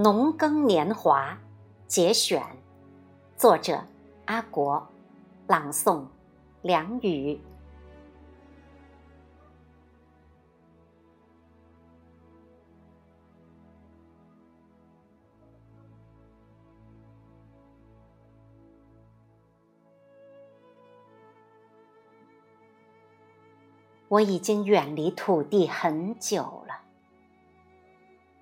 [0.00, 1.32] 农耕年华》
[1.88, 2.40] 节选，
[3.36, 3.82] 作者
[4.26, 4.86] 阿国，
[5.48, 6.04] 朗诵
[6.62, 7.40] 梁宇。
[24.06, 26.67] 我已经远离土地很久了。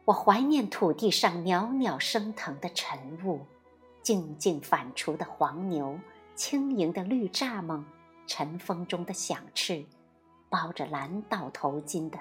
[0.06, 3.40] 我怀念土地上袅袅升腾的晨雾，
[4.04, 5.98] 静静反刍的黄牛，
[6.36, 7.82] 轻盈的绿蚱蜢，
[8.24, 9.84] 晨风中的响翅，
[10.48, 12.16] 包着蓝道头巾的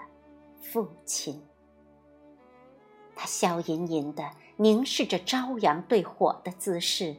[0.60, 1.40] 父亲。
[3.16, 7.16] 他笑吟吟地凝视着朝阳对火的姿势，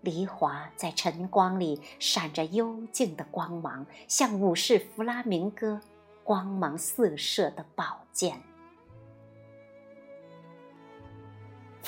[0.00, 5.80] 梨花在晨光里闪着幽静的光芒，像武士弗拉明戈
[6.24, 8.42] 光芒四射的宝剑。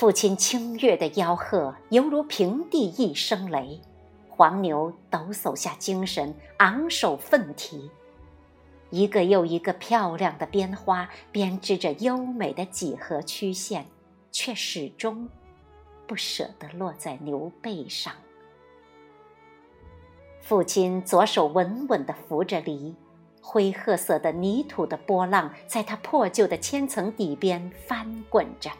[0.01, 3.79] 父亲清越的吆喝，犹如平地一声雷；
[4.27, 7.91] 黄牛抖擞下精神，昂首奋蹄。
[8.89, 13.85] 一个又一个漂亮的编花编织着优美的几何曲线，
[14.31, 15.29] 却始终
[16.07, 18.11] 不舍得落在牛背上。
[20.41, 22.95] 父亲左手稳稳地扶着犁，
[23.39, 28.71] 灰褐色的泥土的波浪在他破旧的千层底边翻滚着。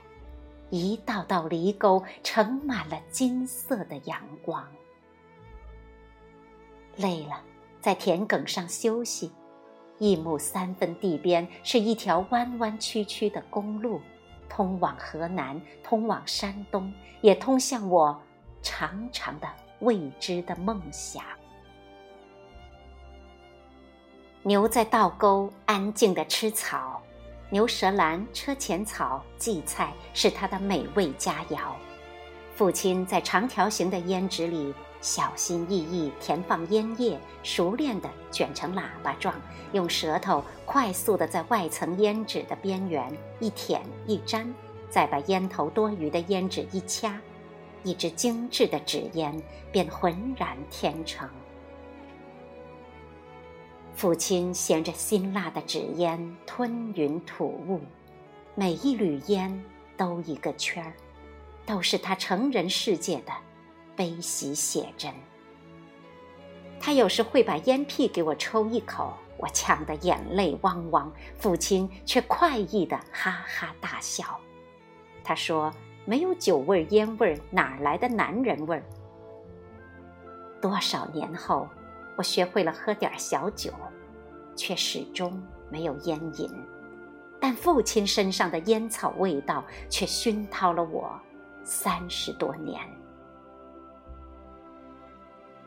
[0.71, 4.65] 一道道犁沟盛满了金色的阳光。
[6.95, 7.43] 累了，
[7.81, 9.31] 在田埂上休息。
[9.99, 14.01] 一亩三分地边是一条弯弯曲曲的公路，
[14.49, 16.91] 通往河南，通往山东，
[17.21, 18.19] 也通向我
[18.63, 19.47] 长长的
[19.81, 21.23] 未知的梦想。
[24.41, 26.99] 牛在稻沟安静地吃草。
[27.51, 31.57] 牛舌兰、车前草、荠菜是他的美味佳肴。
[32.55, 39.35] 父亲在长条形的烟纸里小心翼翼填放烟叶，熟练地卷成喇叭状，
[39.73, 44.53] 用舌头快速地在外层烟纸的边缘一舔一粘，
[44.89, 47.19] 再把烟头多余的烟纸一掐，
[47.83, 49.37] 一支精致的纸烟
[49.73, 51.27] 便浑然天成。
[54.01, 57.79] 父亲衔着辛辣的纸烟，吞云吐雾，
[58.55, 59.63] 每一缕烟
[59.95, 60.91] 都一个圈儿，
[61.67, 63.31] 都是他成人世界的
[63.95, 65.13] 悲喜写真。
[66.79, 74.25] 他有时会把烟屁给我抽一口，我呛得眼泪汪汪，父亲却快意的哈哈大笑。
[75.23, 75.71] 他说
[76.05, 78.81] ：“没有酒味烟味哪来的男人味？”
[80.59, 81.67] 多少年后。
[82.15, 83.71] 我学会了喝点小酒，
[84.55, 86.49] 却始终没有烟瘾。
[87.39, 91.19] 但父亲身上的烟草味道却熏陶了我
[91.63, 92.79] 三十多年。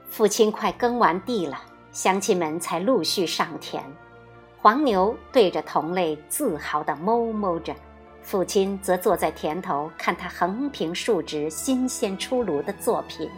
[0.09, 1.61] 父亲快耕完地了，
[1.91, 3.83] 乡亲们才陆续上田。
[4.63, 7.75] 黄牛对着同类自豪地哞哞着，
[8.23, 13.29] 父亲则坐在田头看他横平竖直、新鲜出炉的作品。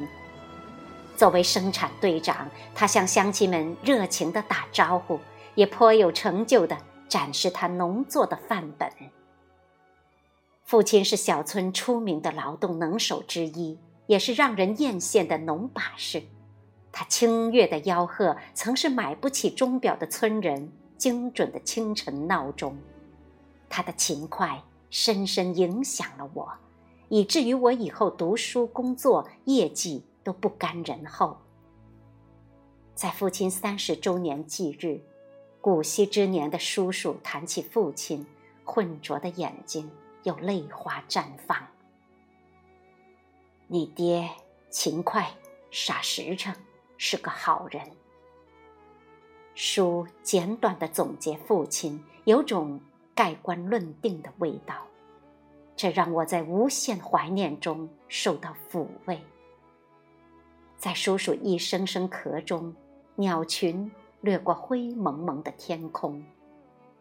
[1.16, 5.18] 作为生产队长，他向乡亲们热情地打招呼，
[5.54, 6.76] 也颇有成就地
[7.08, 8.92] 展示他农作的范本。
[10.64, 16.22] 父亲是小村出名的劳动能手之一，也是让人艳羡的农把式。
[16.92, 22.76] 他清越的吆喝，曾是买不起钟表的村人精准的清晨闹钟。
[23.70, 26.52] 他的勤快深深影响了我，
[27.08, 30.04] 以至于我以后读书、工作、业绩。
[30.26, 31.38] 都不甘人后。
[32.96, 35.00] 在父亲三十周年忌日，
[35.60, 38.26] 古稀之年的叔叔谈起父亲，
[38.64, 39.88] 浑浊的眼睛
[40.24, 41.56] 有泪花绽放。
[43.68, 44.28] 你爹
[44.68, 45.30] 勤快、
[45.70, 46.52] 傻实诚，
[46.98, 47.80] 是个好人。
[49.54, 52.80] 书简短的总结父亲，有种
[53.14, 54.74] 盖棺论定的味道，
[55.76, 59.20] 这让我在无限怀念中受到抚慰。
[60.86, 62.72] 在叔叔一声声咳中，
[63.16, 63.90] 鸟群
[64.20, 66.24] 掠过灰蒙蒙的天空，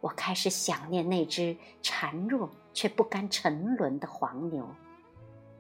[0.01, 4.67] 我开始想念那只孱弱却不甘沉沦的黄牛。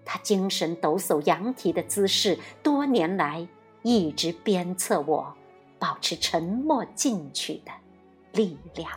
[0.03, 3.47] 它精神抖擞扬蹄的姿势，多年来
[3.83, 5.31] 一直鞭策我
[5.77, 7.71] 保持沉默进取的
[8.33, 8.89] 力量。